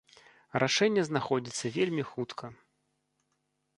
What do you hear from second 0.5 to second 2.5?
Рашэнне знаходзіцца вельмі хутка.